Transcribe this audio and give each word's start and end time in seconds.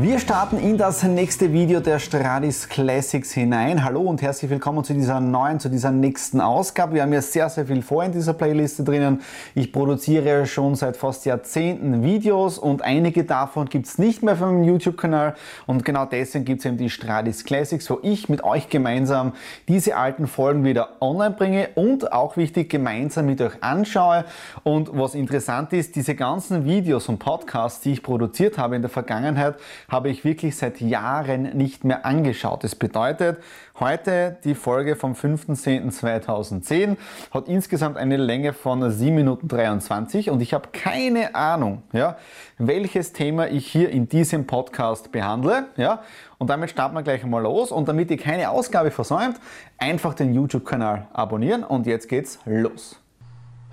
Wir 0.00 0.18
starten 0.18 0.58
in 0.58 0.78
das 0.78 1.02
nächste 1.02 1.52
Video 1.52 1.78
der 1.80 1.98
Stradis 1.98 2.66
Classics 2.66 3.32
hinein. 3.32 3.84
Hallo 3.84 4.00
und 4.00 4.22
herzlich 4.22 4.50
willkommen 4.50 4.84
zu 4.84 4.94
dieser 4.94 5.20
neuen, 5.20 5.60
zu 5.60 5.68
dieser 5.68 5.90
nächsten 5.90 6.40
Ausgabe. 6.40 6.94
Wir 6.94 7.02
haben 7.02 7.12
ja 7.12 7.20
sehr, 7.20 7.50
sehr 7.50 7.66
viel 7.66 7.82
vor 7.82 8.02
in 8.02 8.10
dieser 8.10 8.32
Playliste 8.32 8.84
drinnen. 8.84 9.20
Ich 9.54 9.70
produziere 9.70 10.46
schon 10.46 10.76
seit 10.76 10.96
fast 10.96 11.26
Jahrzehnten 11.26 12.02
Videos 12.02 12.56
und 12.56 12.80
einige 12.80 13.24
davon 13.24 13.68
gibt 13.68 13.84
es 13.84 13.98
nicht 13.98 14.22
mehr 14.22 14.34
meinem 14.36 14.64
YouTube-Kanal. 14.64 15.34
Und 15.66 15.84
genau 15.84 16.06
deswegen 16.06 16.46
gibt 16.46 16.60
es 16.60 16.64
eben 16.64 16.78
die 16.78 16.88
Stradis 16.88 17.44
Classics, 17.44 17.90
wo 17.90 17.98
ich 18.02 18.30
mit 18.30 18.44
euch 18.44 18.70
gemeinsam 18.70 19.34
diese 19.68 19.98
alten 19.98 20.26
Folgen 20.26 20.64
wieder 20.64 21.02
online 21.02 21.34
bringe 21.34 21.68
und 21.74 22.14
auch 22.14 22.38
wichtig, 22.38 22.70
gemeinsam 22.70 23.26
mit 23.26 23.42
euch 23.42 23.62
anschaue. 23.62 24.24
Und 24.62 24.88
was 24.94 25.14
interessant 25.14 25.74
ist, 25.74 25.96
diese 25.96 26.14
ganzen 26.14 26.64
Videos 26.64 27.10
und 27.10 27.18
Podcasts, 27.18 27.82
die 27.82 27.92
ich 27.92 28.02
produziert 28.02 28.56
habe 28.56 28.74
in 28.74 28.80
der 28.80 28.90
Vergangenheit, 28.90 29.56
habe 29.88 30.10
ich 30.10 30.24
wirklich 30.24 30.56
seit 30.56 30.80
Jahren 30.80 31.56
nicht 31.56 31.84
mehr 31.84 32.06
angeschaut. 32.06 32.64
Das 32.64 32.74
bedeutet, 32.74 33.38
heute 33.80 34.36
die 34.44 34.54
Folge 34.54 34.96
vom 34.96 35.12
5.10.2010 35.12 36.96
hat 37.30 37.48
insgesamt 37.48 37.96
eine 37.96 38.16
Länge 38.16 38.52
von 38.52 38.90
7 38.90 39.14
Minuten 39.14 39.48
23 39.48 40.30
und 40.30 40.40
ich 40.40 40.54
habe 40.54 40.68
keine 40.72 41.34
Ahnung, 41.34 41.82
ja, 41.92 42.16
welches 42.58 43.12
Thema 43.12 43.48
ich 43.48 43.66
hier 43.66 43.90
in 43.90 44.08
diesem 44.08 44.46
Podcast 44.46 45.12
behandle. 45.12 45.66
Ja, 45.76 46.02
und 46.38 46.48
damit 46.48 46.70
starten 46.70 46.94
wir 46.94 47.02
gleich 47.02 47.24
mal 47.24 47.42
los. 47.42 47.70
Und 47.70 47.88
damit 47.88 48.10
ihr 48.10 48.16
keine 48.16 48.50
Ausgabe 48.50 48.90
versäumt, 48.90 49.40
einfach 49.78 50.14
den 50.14 50.34
YouTube-Kanal 50.34 51.06
abonnieren 51.12 51.64
und 51.64 51.86
jetzt 51.86 52.08
geht's 52.08 52.38
los. 52.44 53.01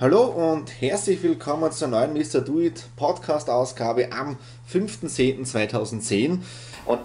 Hallo 0.02 0.28
und 0.28 0.82
herzlich 0.82 1.22
willkommen 1.24 1.74
zur 1.74 1.90
neuen 1.90 2.14
Mr. 2.14 2.40
Do 2.40 2.62
It 2.62 2.86
Podcast 2.96 3.50
Ausgabe 3.50 4.14
am 4.14 4.38
5.10.2010. 4.72 6.40
Und, 6.86 7.00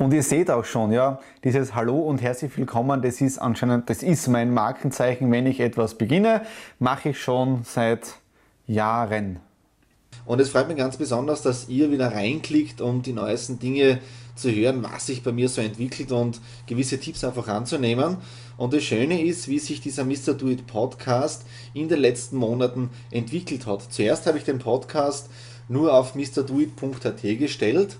und 0.00 0.12
ihr 0.12 0.22
seht 0.24 0.50
auch 0.50 0.64
schon, 0.64 0.90
ja, 0.90 1.20
dieses 1.44 1.76
Hallo 1.76 1.96
und 1.96 2.20
herzlich 2.22 2.58
willkommen, 2.58 3.02
das 3.02 3.20
ist 3.20 3.38
anscheinend, 3.38 3.88
das 3.88 4.02
ist 4.02 4.26
mein 4.26 4.52
Markenzeichen, 4.52 5.30
wenn 5.30 5.46
ich 5.46 5.60
etwas 5.60 5.94
beginne, 5.94 6.42
mache 6.80 7.10
ich 7.10 7.22
schon 7.22 7.62
seit 7.62 8.16
Jahren. 8.66 9.38
Und 10.26 10.40
es 10.40 10.50
freut 10.50 10.68
mich 10.68 10.78
ganz 10.78 10.96
besonders, 10.96 11.42
dass 11.42 11.68
ihr 11.68 11.90
wieder 11.90 12.12
reinklickt, 12.12 12.80
um 12.80 13.02
die 13.02 13.12
neuesten 13.12 13.58
Dinge 13.58 14.00
zu 14.34 14.50
hören, 14.50 14.82
was 14.82 15.06
sich 15.06 15.22
bei 15.22 15.32
mir 15.32 15.48
so 15.48 15.60
entwickelt 15.60 16.10
und 16.12 16.40
gewisse 16.66 16.98
Tipps 16.98 17.24
einfach 17.24 17.48
anzunehmen. 17.48 18.16
Und 18.56 18.72
das 18.72 18.84
Schöne 18.84 19.22
ist, 19.24 19.48
wie 19.48 19.58
sich 19.58 19.80
dieser 19.80 20.04
Mr. 20.04 20.34
Do 20.34 20.48
It 20.48 20.66
Podcast 20.66 21.44
in 21.72 21.88
den 21.88 22.00
letzten 22.00 22.36
Monaten 22.36 22.90
entwickelt 23.10 23.66
hat. 23.66 23.92
Zuerst 23.92 24.26
habe 24.26 24.38
ich 24.38 24.44
den 24.44 24.58
Podcast 24.58 25.28
nur 25.68 25.94
auf 25.94 26.14
mrdoit.at 26.14 27.22
gestellt. 27.22 27.96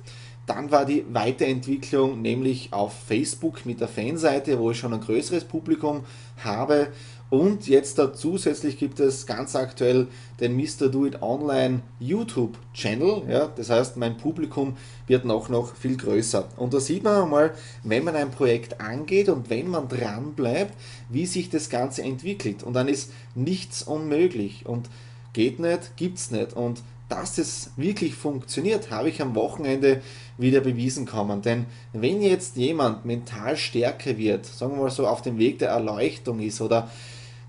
Dann 0.47 0.71
war 0.71 0.85
die 0.85 1.05
Weiterentwicklung 1.11 2.21
nämlich 2.21 2.73
auf 2.73 2.93
Facebook 2.93 3.65
mit 3.65 3.81
der 3.81 3.89
Fanseite, 3.89 4.59
wo 4.59 4.71
ich 4.71 4.79
schon 4.79 4.93
ein 4.93 5.01
größeres 5.01 5.45
Publikum 5.45 6.05
habe. 6.43 6.89
Und 7.35 7.67
jetzt 7.67 7.99
da 7.99 8.15
zusätzlich 8.15 8.79
gibt 8.79 9.01
es 9.01 9.27
ganz 9.27 9.57
aktuell 9.57 10.07
den 10.39 10.57
Mr. 10.57 10.89
Do 10.89 11.05
It 11.05 11.21
Online 11.21 11.81
YouTube 11.99 12.57
Channel. 12.73 13.23
Ja, 13.29 13.51
das 13.57 13.71
heißt, 13.71 13.97
mein 13.97 14.17
Publikum 14.17 14.77
wird 15.09 15.25
noch, 15.25 15.49
noch 15.49 15.75
viel 15.75 15.97
größer. 15.97 16.47
Und 16.57 16.75
da 16.75 16.79
sieht 16.79 17.03
man 17.03 17.29
mal, 17.29 17.53
wenn 17.83 18.05
man 18.05 18.15
ein 18.15 18.31
Projekt 18.31 18.81
angeht 18.81 19.29
und 19.29 19.51
wenn 19.51 19.67
man 19.67 19.89
dran 19.89 20.35
bleibt, 20.35 20.75
wie 21.09 21.27
sich 21.27 21.51
das 21.51 21.71
Ganze 21.71 22.05
entwickelt. 22.05 22.63
Und 22.63 22.75
dann 22.75 22.87
ist 22.87 23.11
nichts 23.35 23.83
unmöglich. 23.83 24.65
Und 24.65 24.89
geht 25.33 25.59
nicht, 25.59 25.97
gibt's 25.97 26.31
nicht. 26.31 26.53
Und 26.53 26.83
dass 27.09 27.39
es 27.39 27.73
wirklich 27.77 28.15
funktioniert, 28.15 28.93
habe 28.93 29.09
ich 29.09 29.21
am 29.21 29.35
Wochenende 29.35 30.03
wieder 30.39 30.61
bewiesen 30.61 31.05
kommen. 31.05 31.43
Denn 31.43 31.67
wenn 31.93 32.23
jetzt 32.23 32.55
jemand 32.55 33.05
mental 33.05 33.57
stärker 33.57 34.19
wird, 34.19 34.47
sagen 34.47 34.77
wir 34.77 34.85
mal 34.85 34.91
so 34.91 35.09
auf 35.09 35.21
dem 35.21 35.37
Weg 35.39 35.59
der 35.59 35.71
Erleuchtung 35.71 36.39
ist 36.39 36.61
oder 36.61 36.89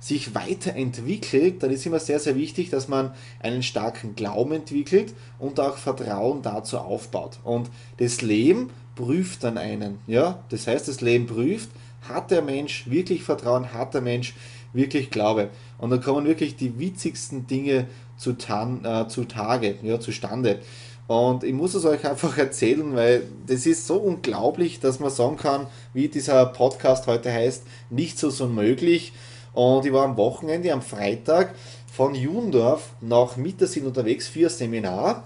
sich 0.06 0.36
weiterentwickelt, 0.36 1.64
dann 1.64 1.72
ist 1.72 1.84
immer 1.88 1.98
sehr, 1.98 2.20
sehr 2.20 2.36
wichtig, 2.36 2.70
dass 2.70 2.88
man 2.88 3.12
einen 3.40 3.64
starken 3.64 4.16
Glauben 4.16 4.52
entwickelt 4.52 5.16
und 5.40 5.60
auch 5.60 5.78
Vertrauen 5.78 6.44
dazu 6.44 6.78
aufbaut. 6.78 7.40
Und 7.44 7.72
das 7.98 8.22
Leben 8.22 8.70
prüft 8.94 9.44
dann 9.44 9.58
einen. 9.58 9.98
Ja? 10.06 10.44
Das 10.50 10.68
heißt, 10.68 10.88
das 10.88 11.02
Leben 11.02 11.26
prüft, 11.26 11.72
hat 12.08 12.30
der 12.30 12.44
Mensch 12.44 12.88
wirklich 12.88 13.24
Vertrauen, 13.24 13.74
hat 13.74 13.96
der 13.96 14.02
Mensch 14.02 14.36
wirklich 14.74 15.10
Glaube. 15.10 15.50
Und 15.80 15.90
dann 15.90 16.02
kommen 16.02 16.28
wirklich 16.28 16.56
die 16.56 16.78
witzigsten 16.78 17.48
Dinge 17.48 17.88
zu, 18.16 18.34
tan, 18.34 18.86
äh, 18.86 19.08
zu 19.08 19.24
Tage, 19.24 19.80
ja, 19.82 20.00
zustande. 20.00 20.60
Und 21.08 21.44
ich 21.44 21.54
muss 21.54 21.74
es 21.74 21.84
euch 21.84 22.06
einfach 22.08 22.38
erzählen, 22.38 22.96
weil 22.96 23.24
das 23.48 23.66
ist 23.66 23.88
so 23.88 23.96
unglaublich, 23.96 24.80
dass 24.80 25.00
man 25.00 25.10
sagen 25.10 25.38
kann, 25.38 25.66
wie 25.94 26.10
dieser 26.10 26.46
Podcast 26.46 27.08
heute 27.08 27.34
heißt, 27.34 27.64
nicht 27.90 28.20
so 28.20 28.30
so 28.30 28.46
möglich. 28.46 29.12
Und 29.56 29.86
ich 29.86 29.94
war 29.94 30.04
am 30.04 30.18
Wochenende, 30.18 30.72
am 30.72 30.82
Freitag, 30.82 31.56
von 31.92 32.14
Jundorf 32.14 32.90
nach 33.00 33.38
Mittersinn 33.38 33.88
unterwegs 33.88 34.28
für 34.28 34.48
ein 34.48 34.50
Seminar. 34.50 35.24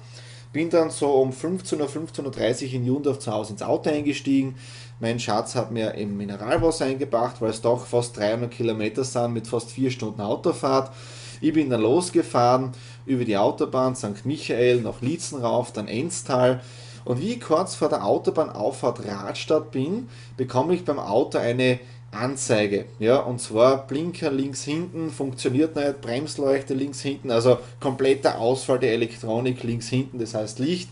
Bin 0.53 0.69
dann 0.69 0.91
so 0.91 1.11
um 1.11 1.33
15 1.33 1.81
Uhr, 1.81 1.87
15.30 1.87 2.67
Uhr 2.67 2.73
in 2.73 2.85
Jundorf 2.85 3.19
zu 3.19 3.31
Hause 3.31 3.53
ins 3.53 3.63
Auto 3.63 3.89
eingestiegen. 3.89 4.55
Mein 4.99 5.19
Schatz 5.19 5.55
hat 5.55 5.71
mir 5.71 5.95
im 5.95 6.15
Mineralwasser 6.17 6.85
eingebracht, 6.85 7.41
weil 7.41 7.49
es 7.49 7.61
doch 7.61 7.85
fast 7.85 8.17
300 8.17 8.51
Kilometer 8.51 9.03
sind 9.03 9.33
mit 9.33 9.47
fast 9.47 9.71
4 9.71 9.91
Stunden 9.91 10.21
Autofahrt. 10.21 10.91
Ich 11.41 11.53
bin 11.53 11.69
dann 11.69 11.81
losgefahren 11.81 12.71
über 13.05 13.25
die 13.25 13.37
Autobahn 13.37 13.95
St. 13.95 14.25
Michael 14.25 14.81
nach 14.81 15.01
Lietzen 15.01 15.41
rauf, 15.41 15.71
dann 15.71 15.87
Enstal. 15.87 16.61
Und 17.05 17.21
wie 17.21 17.33
ich 17.33 17.41
kurz 17.41 17.75
vor 17.75 17.89
der 17.89 18.05
Autobahnauffahrt 18.05 19.07
Radstadt 19.07 19.71
bin, 19.71 20.09
bekomme 20.35 20.75
ich 20.75 20.83
beim 20.83 20.99
Auto 20.99 21.37
eine 21.37 21.79
Anzeige. 22.11 22.85
Ja, 22.97 23.17
und 23.17 23.39
zwar 23.39 23.85
Blinker 23.87 24.31
links 24.31 24.63
hinten 24.63 25.11
funktioniert 25.11 25.75
nicht, 25.75 26.01
Bremsleuchte 26.01 26.73
links 26.73 27.01
hinten, 27.01 27.31
also 27.31 27.59
kompletter 27.79 28.39
Ausfall 28.39 28.79
der 28.79 28.93
Elektronik 28.93 29.63
links 29.63 29.89
hinten, 29.89 30.19
das 30.19 30.33
heißt 30.33 30.59
Licht. 30.59 30.89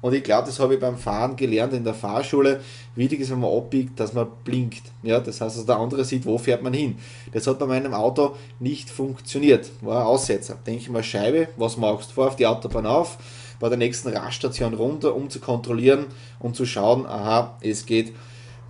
Und 0.00 0.14
ich 0.14 0.22
glaube, 0.22 0.46
das 0.46 0.58
habe 0.58 0.74
ich 0.74 0.80
beim 0.80 0.96
Fahren 0.96 1.36
gelernt 1.36 1.74
in 1.74 1.84
der 1.84 1.94
Fahrschule. 1.94 2.60
Wichtig 2.94 3.20
ist, 3.20 3.30
wenn 3.30 3.40
man 3.40 3.54
abbiegt, 3.54 4.00
dass 4.00 4.14
man 4.14 4.28
blinkt. 4.44 4.82
Ja, 5.02 5.20
das 5.20 5.40
heißt, 5.40 5.58
dass 5.58 5.66
der 5.66 5.76
andere 5.76 6.04
sieht, 6.04 6.24
wo 6.24 6.38
fährt 6.38 6.62
man 6.62 6.72
hin. 6.72 6.96
Das 7.32 7.46
hat 7.46 7.58
bei 7.58 7.66
meinem 7.66 7.92
Auto 7.92 8.36
nicht 8.60 8.88
funktioniert. 8.88 9.70
War 9.82 10.00
ein 10.00 10.06
Aussetzer. 10.06 10.56
Denke 10.66 10.80
ich 10.80 10.90
mal, 10.90 11.02
Scheibe, 11.02 11.48
was 11.56 11.76
machst 11.76 12.10
du? 12.10 12.14
Fahr 12.14 12.28
auf 12.28 12.36
die 12.36 12.46
Autobahn 12.46 12.86
auf, 12.86 13.18
bei 13.58 13.68
der 13.68 13.76
nächsten 13.76 14.08
Raststation 14.08 14.72
runter, 14.72 15.14
um 15.14 15.28
zu 15.28 15.38
kontrollieren 15.38 16.06
und 16.38 16.56
zu 16.56 16.64
schauen, 16.64 17.04
aha, 17.04 17.58
es 17.60 17.84
geht 17.84 18.14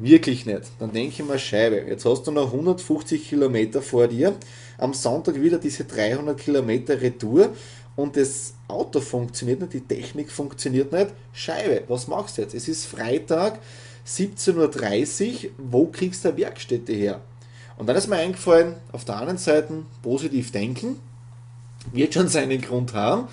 Wirklich 0.03 0.47
nicht. 0.47 0.63
Dann 0.79 0.93
denke 0.93 1.13
ich 1.21 1.29
mal, 1.29 1.39
Scheibe, 1.39 1.85
jetzt 1.87 2.07
hast 2.07 2.27
du 2.27 2.31
noch 2.31 2.47
150 2.47 3.29
Kilometer 3.29 3.83
vor 3.83 4.09
dir, 4.09 4.35
am 4.79 4.95
Sonntag 4.95 5.39
wieder 5.43 5.59
diese 5.59 5.85
300 5.85 6.41
Kilometer 6.41 7.03
Retour 7.03 7.51
und 7.97 8.17
das 8.17 8.55
Auto 8.67 9.01
funktioniert 9.01 9.61
nicht, 9.61 9.75
die 9.75 9.83
Technik 9.83 10.31
funktioniert 10.31 10.91
nicht. 10.91 11.09
Scheibe, 11.35 11.83
was 11.89 12.09
machst 12.09 12.39
du 12.39 12.43
jetzt? 12.43 12.55
Es 12.55 12.67
ist 12.67 12.87
Freitag, 12.87 13.59
17.30 14.07 15.45
Uhr, 15.45 15.51
wo 15.59 15.87
kriegst 15.89 16.25
du 16.25 16.31
eine 16.31 16.39
Werkstätte 16.39 16.95
her? 16.95 17.21
Und 17.77 17.87
dann 17.87 17.97
ist 17.97 18.09
mir 18.09 18.17
eingefallen, 18.17 18.77
auf 18.93 19.05
der 19.05 19.17
anderen 19.17 19.37
Seite 19.37 19.85
positiv 20.03 20.51
denken, 20.51 20.99
wird 21.93 22.15
schon 22.15 22.29
seinen 22.29 22.63
Grund 22.63 22.95
haben. 22.95 23.29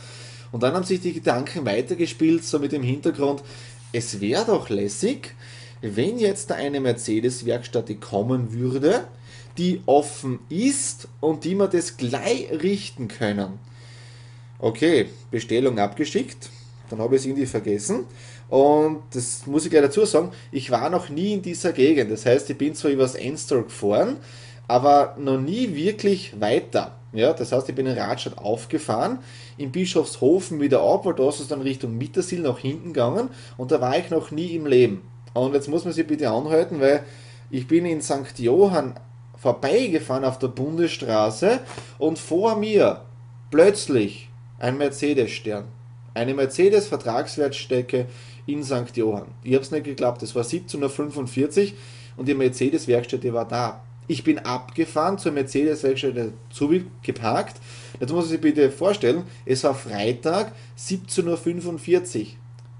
Und 0.51 0.63
dann 0.63 0.73
haben 0.73 0.83
sich 0.83 0.99
die 0.99 1.13
Gedanken 1.13 1.65
weitergespielt, 1.65 2.43
so 2.43 2.59
mit 2.59 2.73
dem 2.73 2.83
Hintergrund, 2.83 3.41
es 3.93 4.19
wäre 4.19 4.43
doch 4.45 4.67
lässig, 4.67 5.33
wenn 5.81 6.17
jetzt 6.17 6.49
da 6.49 6.55
eine 6.55 6.79
Mercedes-Werkstatt 6.79 8.01
kommen 8.01 8.53
würde, 8.53 9.07
die 9.57 9.81
offen 9.85 10.39
ist 10.49 11.07
und 11.19 11.43
die 11.43 11.55
wir 11.55 11.67
das 11.67 11.97
gleich 11.97 12.49
richten 12.51 13.07
können. 13.07 13.59
okay, 14.59 15.09
Bestellung 15.29 15.77
abgeschickt, 15.79 16.49
dann 16.89 16.99
habe 16.99 17.15
ich 17.15 17.21
es 17.21 17.25
irgendwie 17.25 17.45
vergessen. 17.45 18.05
Und 18.49 19.03
das 19.11 19.45
muss 19.45 19.65
ich 19.65 19.71
gleich 19.71 19.83
dazu 19.83 20.05
sagen, 20.05 20.31
ich 20.51 20.71
war 20.71 20.89
noch 20.89 21.09
nie 21.09 21.33
in 21.33 21.41
dieser 21.41 21.73
Gegend. 21.73 22.11
Das 22.11 22.25
heißt, 22.25 22.49
ich 22.49 22.57
bin 22.57 22.73
zwar 22.75 22.91
übers 22.91 23.15
Enstall 23.15 23.63
gefahren, 23.63 24.17
aber 24.67 25.15
noch 25.19 25.39
nie 25.39 25.75
wirklich 25.75 26.39
weiter. 26.39 26.97
Ja, 27.13 27.33
das 27.33 27.51
heißt, 27.51 27.69
ich 27.69 27.75
bin 27.75 27.85
in 27.85 27.97
Radstadt 27.97 28.37
aufgefahren, 28.37 29.19
in 29.57 29.71
Bischofshofen 29.71 30.59
wieder 30.59 30.81
ab, 30.81 31.05
weil 31.05 31.13
da 31.13 31.29
ist 31.29 31.39
es 31.39 31.47
dann 31.47 31.61
Richtung 31.61 31.97
Mittersil 31.97 32.41
nach 32.41 32.59
hinten 32.59 32.93
gegangen 32.93 33.29
und 33.57 33.71
da 33.71 33.81
war 33.81 33.97
ich 33.97 34.09
noch 34.09 34.31
nie 34.31 34.55
im 34.55 34.65
Leben. 34.65 35.01
Und 35.37 35.53
jetzt 35.53 35.67
muss 35.67 35.85
man 35.85 35.93
sich 35.93 36.07
bitte 36.07 36.29
anhalten, 36.29 36.79
weil 36.79 37.03
ich 37.49 37.67
bin 37.67 37.85
in 37.85 38.01
St. 38.01 38.37
Johann 38.37 38.95
vorbeigefahren 39.37 40.25
auf 40.25 40.39
der 40.39 40.47
Bundesstraße 40.47 41.59
und 41.99 42.17
vor 42.17 42.55
mir 42.55 43.01
plötzlich 43.51 44.29
ein 44.59 44.77
Mercedes-Stern. 44.77 45.65
Eine 46.13 46.33
Mercedes-Vertragswertstecke 46.33 48.07
in 48.47 48.63
St. 48.63 48.95
Johann. 48.95 49.27
Ich 49.43 49.53
habe 49.53 49.63
es 49.63 49.71
nicht 49.71 49.83
geglaubt, 49.83 50.23
es 50.23 50.33
war 50.33 50.43
17.45 50.43 51.65
Uhr 51.65 51.71
und 52.17 52.27
die 52.27 52.33
Mercedes-Werkstätte 52.33 53.31
war 53.33 53.47
da. 53.47 53.83
Ich 54.07 54.23
bin 54.23 54.39
abgefahren 54.39 55.17
zur 55.17 55.33
Mercedes-Werkstätte 55.33 56.33
geparkt. 57.03 57.57
Jetzt 57.99 58.11
muss 58.11 58.25
man 58.25 58.29
sich 58.29 58.41
bitte 58.41 58.71
vorstellen, 58.71 59.23
es 59.45 59.63
war 59.63 59.75
Freitag 59.75 60.53
17.45 60.79 62.21
Uhr. 62.21 62.25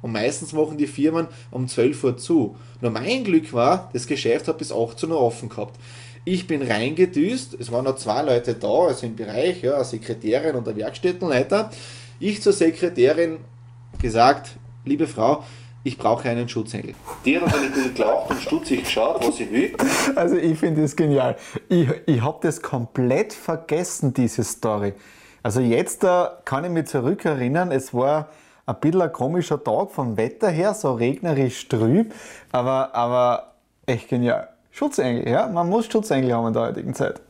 Und 0.08 0.14
meistens 0.14 0.54
machen 0.54 0.78
die 0.78 0.88
Firmen 0.88 1.28
um 1.52 1.68
12 1.68 2.04
Uhr 2.06 2.18
zu. 2.18 2.56
Nur 2.80 2.92
mein 2.92 3.26
Glück 3.26 3.52
war, 3.52 3.90
das 3.92 4.08
Geschäft 4.08 4.48
hat 4.48 4.58
bis 4.58 4.72
18 4.72 5.12
Uhr 5.12 5.20
offen 5.20 5.50
gehabt. 5.50 5.78
Ich 6.24 6.48
bin 6.48 6.62
reingedüst, 6.62 7.58
es 7.60 7.74
waren 7.74 7.84
noch 7.84 7.98
zwei 7.98 8.22
Leute 8.22 8.54
da, 8.54 8.86
also 8.88 9.06
im 9.06 9.18
Bereich, 9.18 9.64
ja, 9.64 9.76
eine 9.76 9.84
Sekretärin 9.84 10.56
und 10.56 10.66
ein 10.66 10.78
Werkstättenleiter. 10.78 11.72
Ich 12.22 12.42
zur 12.42 12.54
Sekretärin 12.54 13.40
gesagt, 14.02 14.52
liebe 14.86 15.08
Frau, 15.08 15.44
ich 15.84 15.98
brauche 15.98 16.30
einen 16.30 16.48
Schutzengel. 16.48 16.94
Die 17.26 17.38
hat 17.38 17.54
ein 17.54 17.70
bisschen 17.70 17.94
gelacht 17.94 18.30
und 18.30 18.42
stutzig 18.42 18.86
geschaut, 18.86 19.28
was 19.28 19.42
ich 19.42 19.52
will. 19.52 19.76
Also 20.16 20.38
ich 20.38 20.58
finde 20.58 20.84
das 20.84 20.96
genial. 20.96 21.36
Ich, 21.68 21.90
ich 22.06 22.22
habe 22.22 22.38
das 22.42 22.62
komplett 22.62 23.34
vergessen, 23.34 24.14
diese 24.14 24.46
Story. 24.46 24.94
Also 25.44 25.60
jetzt 25.60 26.04
da 26.04 26.42
kann 26.46 26.64
ich 26.64 26.72
mich 26.72 26.86
zurückerinnern, 26.86 27.74
es 27.74 27.94
war 27.94 28.30
ein 28.68 28.80
bisschen 28.82 29.02
ein 29.02 29.14
komischer 29.14 29.64
Tag 29.64 29.92
vom 29.92 30.18
Wetter 30.18 30.50
her, 30.50 30.74
so 30.74 30.94
regnerisch 30.94 31.68
trüb, 31.70 32.14
aber, 32.52 32.94
aber 32.94 33.54
echt 33.86 34.10
genial. 34.10 34.50
Schutzengel, 34.72 35.28
ja, 35.28 35.48
man 35.48 35.70
muss 35.70 35.86
Schutzengel 35.88 36.34
haben 36.34 36.48
in 36.48 36.54
der 36.54 36.64
heutigen 36.64 36.94
Zeit. 36.94 37.22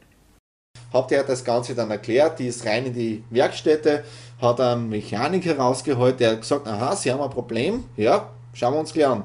Habt 0.91 1.11
ihr 1.11 1.23
das 1.23 1.43
Ganze 1.43 1.75
dann 1.75 1.91
erklärt, 1.91 2.39
die 2.39 2.47
ist 2.47 2.65
rein 2.65 2.87
in 2.87 2.93
die 2.93 3.23
Werkstätte, 3.29 4.03
hat 4.41 4.59
einen 4.59 4.89
Mechaniker 4.89 5.57
rausgeholt, 5.57 6.19
der 6.19 6.31
hat 6.31 6.41
gesagt, 6.41 6.67
aha, 6.67 6.95
Sie 6.95 7.11
haben 7.11 7.21
ein 7.21 7.29
Problem, 7.29 7.85
ja, 7.95 8.29
schauen 8.53 8.73
wir 8.73 8.79
uns 8.79 8.93
gleich 8.93 9.07
an. 9.07 9.23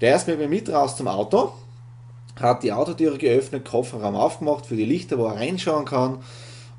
Der 0.00 0.14
ist 0.14 0.28
mit 0.28 0.38
mir 0.38 0.48
mit 0.48 0.70
raus 0.72 0.96
zum 0.96 1.08
Auto, 1.08 1.52
hat 2.40 2.62
die 2.62 2.72
Autotüre 2.72 3.18
geöffnet, 3.18 3.68
Kofferraum 3.68 4.14
aufgemacht 4.14 4.66
für 4.66 4.76
die 4.76 4.84
Lichter, 4.84 5.18
wo 5.18 5.26
er 5.26 5.36
reinschauen 5.36 5.86
kann. 5.86 6.22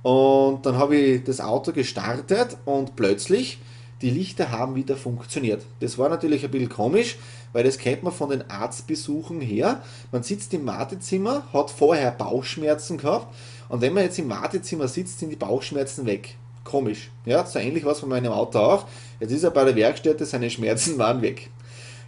Und 0.04 0.66
dann 0.66 0.78
habe 0.78 0.96
ich 0.96 1.24
das 1.26 1.42
Auto 1.42 1.74
gestartet 1.74 2.56
und 2.64 2.96
plötzlich 2.96 3.60
die 4.02 4.10
Lichter 4.10 4.52
haben 4.52 4.76
wieder 4.76 4.96
funktioniert. 4.96 5.64
Das 5.82 5.98
war 5.98 6.10
natürlich 6.10 6.46
ein 6.46 6.52
bisschen 6.52 6.70
komisch, 6.70 7.18
weil 7.52 7.64
das 7.64 7.78
kennt 7.78 8.04
man 8.04 8.14
von 8.14 8.30
den 8.30 8.50
Arztbesuchen 8.50 9.42
her. 9.42 9.82
Man 10.12 10.24
sitzt 10.24 10.54
im 10.54 10.66
Wartezimmer, 10.66 11.44
hat 11.52 11.72
vorher 11.72 12.12
Bauchschmerzen 12.12 12.98
gehabt 12.98 13.36
und 13.68 13.82
wenn 13.82 13.94
man 13.94 14.04
jetzt 14.04 14.20
im 14.20 14.30
Wartezimmer 14.30 14.88
sitzt, 14.88 15.20
sind 15.20 15.30
die 15.30 15.36
Bauchschmerzen 15.36 16.06
weg. 16.06 16.36
Komisch. 16.64 17.10
Ja, 17.26 17.46
so 17.46 17.60
ähnlich 17.60 17.84
war 17.84 17.94
es 17.94 18.00
von 18.00 18.10
meinem 18.10 18.32
Auto 18.32 18.60
auch. 18.60 18.86
Jetzt 19.20 19.32
ist 19.32 19.44
er 19.44 19.52
bei 19.52 19.64
der 19.64 19.76
Werkstätte, 19.76 20.26
seine 20.26 20.50
Schmerzen 20.50 20.98
waren 20.98 21.22
weg. 21.22 21.50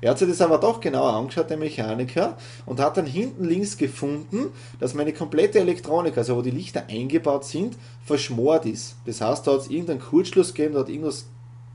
Er 0.02 0.12
hat 0.12 0.20
sich 0.20 0.28
das 0.28 0.42
aber 0.42 0.58
doch 0.58 0.80
genauer 0.80 1.14
angeschaut, 1.14 1.52
der 1.52 1.58
Mechaniker, 1.58 2.36
und 2.66 2.80
hat 2.80 2.98
dann 2.98 3.06
hinten 3.06 3.46
links 3.46 3.78
gefunden, 3.78 4.48
dass 4.80 4.96
meine 4.96 5.14
komplette 5.14 5.60
Elektronik, 5.60 6.18
also 6.18 6.38
wo 6.38 6.42
die 6.42 6.50
Lichter 6.50 6.86
eingebaut 6.90 7.46
sind, 7.46 7.78
verschmort 8.04 8.66
ist. 8.66 8.96
Das 9.06 9.22
heißt, 9.22 9.46
da 9.46 9.54
hat 9.54 9.62
es 9.62 9.70
irgendeinen 9.70 10.00
Kurzschluss 10.00 10.56
gegeben, 10.56 10.74
da 10.74 10.80
hat 10.82 10.90
irgendwas 10.90 11.28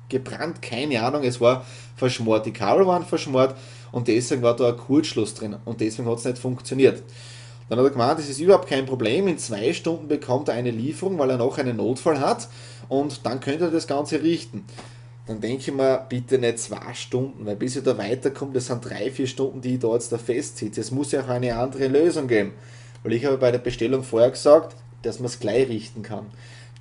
gebrannt, 0.09 0.63
keine 0.63 1.03
Ahnung, 1.03 1.23
es 1.25 1.41
war 1.41 1.65
verschmort, 1.97 2.47
die 2.47 2.53
Kabel 2.53 2.87
waren 2.87 3.05
verschmort 3.05 3.57
und 3.93 4.09
deswegen 4.09 4.43
war 4.43 4.57
da 4.57 4.69
ein 4.69 4.77
Kurzschluss 4.77 5.35
drin 5.35 5.57
und 5.65 5.81
deswegen 5.81 6.09
hat 6.09 6.19
es 6.19 6.25
nicht 6.25 6.39
funktioniert. 6.39 7.03
Dann 7.69 7.79
hat 7.79 7.87
er 7.87 7.91
gemeint, 7.91 8.19
das 8.19 8.29
ist 8.29 8.41
überhaupt 8.41 8.69
kein 8.69 8.87
Problem, 8.87 9.27
in 9.27 9.39
zwei 9.39 9.73
Stunden 9.73 10.07
bekommt 10.07 10.49
er 10.49 10.55
eine 10.55 10.71
Lieferung, 10.71 11.19
weil 11.19 11.31
er 11.31 11.37
noch 11.37 11.59
einen 11.59 11.77
Notfall 11.77 12.21
hat 12.21 12.49
und 12.89 13.27
dann 13.27 13.41
könnte 13.41 13.65
er 13.65 13.71
das 13.71 13.87
Ganze 13.87 14.23
richten. 14.23 14.65
Dann 15.27 15.41
denke 15.41 15.59
ich 15.59 15.73
mir, 15.73 16.07
bitte 16.09 16.39
nicht 16.39 16.61
zwei 16.61 16.95
Stunden, 16.95 17.45
weil 17.45 17.57
bis 17.57 17.75
ich 17.75 17.83
da 17.83 17.99
weiterkomme, 17.99 18.53
das 18.53 18.67
sind 18.67 18.85
drei, 18.85 19.11
vier 19.11 19.27
Stunden, 19.27 19.61
die 19.61 19.75
ich 19.75 19.81
da 19.81 19.93
jetzt 19.93 20.13
da 20.13 20.19
festsitze. 20.19 20.81
Es 20.81 20.93
muss 20.93 21.11
ja 21.11 21.23
auch 21.23 21.29
eine 21.29 21.57
andere 21.57 21.89
Lösung 21.89 22.29
geben. 22.29 22.53
Weil 23.03 23.15
ich 23.15 23.25
habe 23.25 23.37
bei 23.37 23.51
der 23.51 23.59
Bestellung 23.59 24.05
vorher 24.05 24.31
gesagt, 24.31 24.77
dass 25.03 25.19
man 25.19 25.27
es 25.27 25.41
gleich 25.41 25.69
richten 25.69 26.03
kann. 26.03 26.27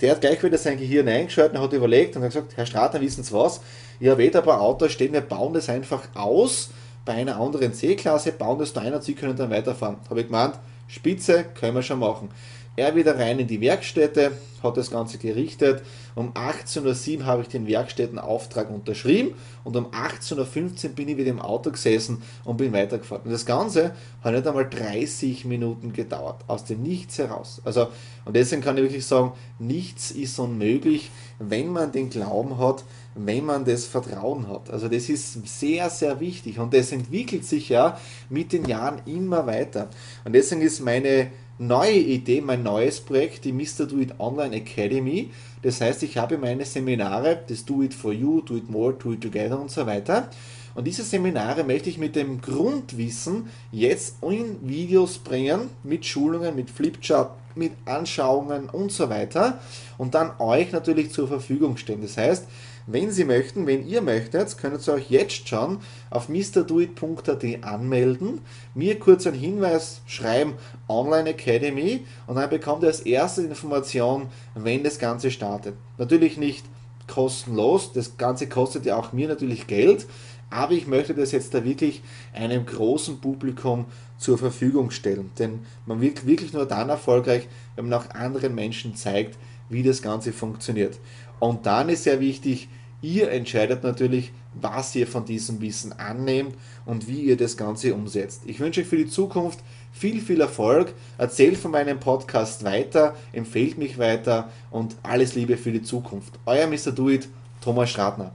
Der 0.02 0.12
hat 0.12 0.22
gleich 0.22 0.44
wieder 0.44 0.58
sein 0.58 0.78
Gehirn 0.78 1.08
eingeschaltet 1.08 1.56
und 1.58 1.64
hat 1.64 1.74
überlegt 1.74 2.16
und 2.16 2.24
hat 2.24 2.32
gesagt, 2.32 2.58
Herr 2.58 2.66
Stratner, 2.66 3.02
wissen 3.02 3.24
Sie 3.24 3.34
was? 3.34 3.62
Ich 4.00 4.08
habe 4.10 4.18
weder 4.20 4.40
ein 4.40 4.46
paar 4.46 4.62
Autos 4.62 4.92
stehen, 4.92 5.14
wir 5.14 5.22
bauen 5.22 5.54
das 5.54 5.70
einfach 5.70 6.04
aus 6.16 6.70
bei 7.06 7.14
einer 7.14 7.38
anderen 7.40 7.74
C-Klasse, 7.74 8.34
bauen 8.34 8.60
das 8.60 8.74
da 8.74 8.82
ein 8.82 8.94
und 8.94 9.04
Sie 9.04 9.14
können 9.14 9.38
dann 9.38 9.52
weiterfahren. 9.52 9.98
Habe 10.10 10.22
ich 10.22 10.26
gemeint, 10.26 10.56
Spitze, 10.88 11.46
können 11.58 11.76
wir 11.76 11.82
schon 11.82 12.00
machen. 12.00 12.30
Er 12.78 12.96
wieder 12.96 13.18
rein 13.18 13.40
in 13.40 13.48
die 13.48 13.62
Werkstätte, 13.62 14.34
hat 14.62 14.76
das 14.76 14.92
Ganze 14.92 15.18
gerichtet. 15.18 15.82
Um 16.14 16.34
18.07 16.34 17.20
Uhr 17.20 17.26
habe 17.26 17.42
ich 17.44 17.48
den 17.48 17.68
Werkstättenauftrag 17.68 18.70
unterschrieben 18.70 19.36
und 19.64 19.76
um 19.78 19.88
18.15 19.88 20.86
Uhr 20.90 20.90
bin 20.90 21.08
ich 21.08 21.18
wieder 21.18 21.30
im 21.30 21.42
Auto 21.42 21.72
gesessen 21.72 22.22
und 22.44 22.58
bin 22.58 22.74
weitergefahren. 22.74 23.24
Und 23.24 23.32
das 23.32 23.46
Ganze 23.46 23.94
hat 24.22 24.34
nicht 24.34 24.46
einmal 24.46 24.70
30 24.70 25.46
Minuten 25.46 25.94
gedauert, 25.94 26.44
aus 26.48 26.66
dem 26.66 26.84
Nichts 26.84 27.18
heraus. 27.18 27.62
Also, 27.64 27.88
und 28.26 28.36
deswegen 28.36 28.62
kann 28.62 28.78
ich 28.78 28.84
wirklich 28.84 29.06
sagen, 29.06 29.32
nichts 29.58 30.12
ist 30.12 30.38
unmöglich, 30.40 31.12
wenn 31.40 31.70
man 31.70 31.92
den 31.92 32.10
Glauben 32.10 32.58
hat, 32.58 32.84
wenn 33.16 33.46
man 33.46 33.64
das 33.64 33.86
Vertrauen 33.86 34.50
hat. 34.50 34.70
Also 34.70 34.90
das 34.90 35.08
ist 35.08 35.48
sehr, 35.48 35.90
sehr 35.90 36.20
wichtig 36.20 36.60
und 36.60 36.74
das 36.74 36.92
entwickelt 36.92 37.46
sich 37.46 37.70
ja 37.70 37.98
mit 38.30 38.52
den 38.52 38.66
Jahren 38.66 39.02
immer 39.06 39.48
weiter. 39.48 39.90
Und 40.26 40.34
deswegen 40.34 40.62
ist 40.62 40.82
meine 40.82 41.32
neue 41.58 41.98
Idee, 41.98 42.42
mein 42.42 42.64
neues 42.64 43.00
Projekt, 43.00 43.46
die 43.46 43.54
Mr. 43.54 43.86
Do 43.88 44.00
It 44.00 44.20
Online 44.20 44.56
Academy. 44.56 45.32
Das 45.62 45.82
heißt, 45.82 46.04
ich 46.04 46.18
habe 46.18 46.38
meine 46.38 46.66
Seminare, 46.66 47.44
das 47.48 47.66
Do 47.66 47.82
It 47.82 47.94
For 47.94 48.12
You, 48.12 48.42
Do 48.42 48.58
It 48.58 48.70
More, 48.70 48.94
Do 48.94 49.14
It 49.14 49.22
Together 49.22 49.60
und 49.60 49.72
so 49.72 49.86
weiter. 49.86 50.30
Und 50.76 50.86
diese 50.86 51.04
Seminare 51.04 51.64
möchte 51.64 51.90
ich 51.90 51.98
mit 51.98 52.18
dem 52.18 52.42
Grundwissen 52.42 53.48
jetzt 53.72 54.18
in 54.22 54.58
Videos 54.68 55.18
bringen, 55.18 55.70
mit 55.84 56.06
Schulungen, 56.06 56.54
mit 56.56 56.70
Flipchart, 56.70 57.32
mit 57.56 57.72
Anschauungen 57.86 58.70
und 58.70 58.92
so 58.92 59.10
weiter 59.10 59.60
und 59.98 60.14
dann 60.14 60.32
euch 60.40 60.74
natürlich 60.74 61.12
zur 61.12 61.30
Verfügung 61.30 61.78
stellen. 61.78 62.02
Das 62.02 62.18
heißt, 62.18 62.46
wenn 62.88 63.12
Sie 63.12 63.26
möchten, 63.26 63.66
wenn 63.66 63.88
ihr 63.88 64.02
möchtet, 64.02 64.58
könnt 64.58 64.88
ihr 64.88 64.94
euch 64.94 65.10
jetzt 65.10 65.48
schon 65.48 65.80
auf 66.10 66.30
mrdoit.at 66.30 67.64
anmelden, 67.64 68.42
mir 68.76 69.00
kurz 69.00 69.26
einen 69.26 69.40
Hinweis 69.40 70.02
schreiben, 70.06 70.54
Online 70.88 71.30
Academy 71.30 72.06
und 72.28 72.36
dann 72.36 72.50
bekommt 72.50 72.84
ihr 72.84 72.88
als 72.88 73.00
erste 73.00 73.42
Information, 73.42 74.28
wenn 74.54 74.84
das 74.84 75.00
Ganze 75.00 75.32
startet. 75.32 75.76
Natürlich 75.98 76.38
nicht 76.38 76.66
kostenlos, 77.08 77.92
das 77.94 78.18
Ganze 78.18 78.48
kostet 78.48 78.86
ja 78.86 78.98
auch 78.98 79.14
mir 79.14 79.28
natürlich 79.28 79.68
Geld, 79.68 80.06
aber 80.50 80.74
ich 80.74 80.88
möchte 80.88 81.16
das 81.16 81.32
jetzt 81.32 81.54
da 81.54 81.64
wirklich 81.66 82.02
einem 82.34 82.66
großen 82.66 83.20
Publikum 83.20 83.86
zur 84.18 84.38
Verfügung 84.38 84.92
stellen. 84.92 85.32
Denn 85.38 85.60
man 85.86 86.02
wird 86.02 86.26
wirklich 86.26 86.54
nur 86.54 86.66
dann 86.66 86.90
erfolgreich, 86.90 87.48
wenn 87.76 87.90
man 87.90 88.00
auch 88.00 88.10
anderen 88.12 88.56
Menschen 88.56 88.96
zeigt, 88.96 89.38
wie 89.70 89.84
das 89.84 90.02
Ganze 90.02 90.32
funktioniert. 90.34 91.00
Und 91.40 91.66
dann 91.66 91.90
ist 91.90 92.04
sehr 92.04 92.20
wichtig, 92.20 92.70
ihr 93.02 93.32
entscheidet 93.32 93.84
natürlich, 93.84 94.32
was 94.60 94.96
ihr 94.96 95.06
von 95.06 95.26
diesem 95.26 95.62
Wissen 95.62 95.94
annehmt 95.94 96.56
und 96.86 97.08
wie 97.08 97.22
ihr 97.22 97.38
das 97.38 97.58
Ganze 97.58 97.94
umsetzt. 97.94 98.44
Ich 98.46 98.60
wünsche 98.60 98.82
euch 98.82 98.88
für 98.88 98.98
die 98.98 99.08
Zukunft 99.08 99.60
viel, 99.92 100.22
viel 100.22 100.42
Erfolg. 100.42 100.94
Erzählt 101.18 101.58
von 101.58 101.72
meinem 101.72 102.00
Podcast 102.00 102.64
weiter, 102.64 103.16
empfehlt 103.34 103.78
mich 103.78 103.98
weiter 103.98 104.50
und 104.72 104.96
alles 105.04 105.36
Liebe 105.36 105.58
für 105.58 105.72
die 105.72 105.84
Zukunft. 105.84 106.40
Euer 106.46 106.68
Mr. 106.68 106.92
Do 106.92 107.10
It, 107.10 107.28
Thomas 107.62 107.90
Stratner. 107.90 108.34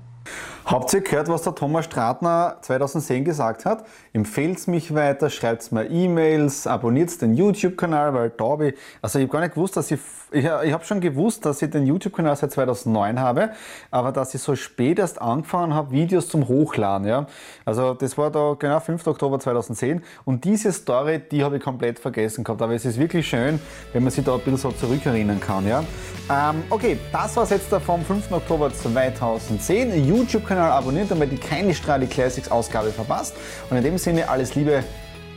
Habt 0.71 0.95
ihr 0.95 1.01
gehört, 1.01 1.27
was 1.27 1.43
der 1.43 1.57
Thomas 1.57 1.87
Stratner 1.87 2.59
2010 2.61 3.25
gesagt 3.25 3.65
hat? 3.65 3.85
Empfehlt 4.13 4.69
mich 4.69 4.95
weiter, 4.95 5.29
schreibt 5.29 5.73
mir 5.73 5.91
E-Mails, 5.91 6.69
abonniert 6.69 7.21
den 7.21 7.35
YouTube-Kanal, 7.35 8.15
weil 8.15 8.31
da 8.31 8.45
habe 8.45 8.69
ich, 8.69 8.75
also 9.03 9.19
ich 9.19 9.25
habe 9.25 9.33
gar 9.33 9.41
nicht 9.41 9.55
gewusst, 9.55 9.77
dass 9.77 9.91
ich, 9.91 9.99
ich, 10.31 10.45
ich 10.45 10.73
habe 10.73 10.85
schon 10.85 11.01
gewusst, 11.01 11.45
dass 11.45 11.61
ich 11.61 11.71
den 11.71 11.87
YouTube-Kanal 11.87 12.37
seit 12.37 12.53
2009 12.53 13.19
habe, 13.19 13.51
aber 13.91 14.13
dass 14.13 14.33
ich 14.33 14.43
so 14.43 14.55
spät 14.55 15.01
erst 15.01 15.21
angefangen 15.21 15.75
habe, 15.75 15.91
Videos 15.91 16.29
zum 16.29 16.47
Hochladen, 16.47 17.09
ja. 17.09 17.27
Also 17.65 17.95
das 17.95 18.17
war 18.17 18.31
da 18.31 18.55
genau 18.57 18.79
5. 18.79 19.05
Oktober 19.09 19.41
2010 19.41 20.05
und 20.25 20.45
diese 20.45 20.71
Story, 20.71 21.21
die 21.33 21.43
habe 21.43 21.57
ich 21.57 21.65
komplett 21.65 21.99
vergessen 21.99 22.45
gehabt, 22.45 22.63
aber 22.63 22.75
es 22.75 22.85
ist 22.85 22.97
wirklich 22.97 23.29
schön, 23.29 23.59
wenn 23.93 24.05
man 24.05 24.13
sich 24.13 24.25
da 24.25 24.35
ein 24.35 24.41
bisschen 24.41 24.57
so 24.57 24.71
zurückerinnern 24.71 25.41
kann, 25.41 25.67
ja. 25.67 25.83
Ähm, 26.31 26.63
okay, 26.71 26.97
das 27.11 27.37
war 27.37 27.43
es 27.43 27.51
jetzt 27.51 27.75
vom 27.75 28.05
5. 28.05 28.31
Oktober 28.31 28.73
2010. 28.73 30.07
YouTube-Kanal 30.07 30.60
abonnieren, 30.69 31.09
damit 31.09 31.33
ihr 31.33 31.41
keine 31.41 31.75
Strahli 31.75 32.07
Classics 32.07 32.51
Ausgabe 32.51 32.91
verpasst. 32.91 33.35
Und 33.71 33.77
in 33.77 33.83
dem 33.83 33.99
Sinne 33.99 34.29
alles 34.29 34.55
Liebe, 34.55 34.85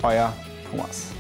euer 0.02 0.34
Thomas. 0.70 1.13